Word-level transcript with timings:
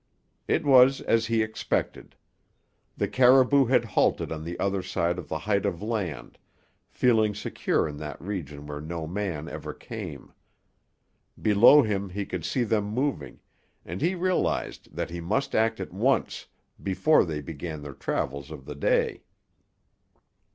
It 0.47 0.65
was 0.65 1.01
as 1.01 1.27
he 1.27 1.43
expected. 1.43 2.15
The 2.97 3.07
caribou 3.07 3.65
had 3.65 3.85
halted 3.85 4.31
on 4.31 4.43
the 4.43 4.59
other 4.59 4.81
side 4.81 5.19
of 5.19 5.29
the 5.29 5.37
height 5.37 5.63
of 5.63 5.79
land, 5.83 6.39
feeling 6.89 7.35
secure 7.35 7.87
in 7.87 7.97
that 7.97 8.19
region 8.19 8.65
where 8.65 8.81
no 8.81 9.05
man 9.05 9.47
ever 9.47 9.75
came. 9.75 10.33
Below 11.39 11.83
him 11.83 12.09
he 12.09 12.25
could 12.25 12.43
see 12.45 12.63
them 12.63 12.85
moving, 12.85 13.41
and 13.85 14.01
he 14.01 14.15
realised 14.15 14.95
that 14.95 15.11
he 15.11 15.21
must 15.21 15.53
act 15.53 15.79
at 15.79 15.93
once, 15.93 16.47
before 16.81 17.23
they 17.23 17.39
began 17.41 17.83
their 17.83 17.93
travels 17.93 18.49
of 18.49 18.65
the 18.65 18.73
day. 18.73 19.21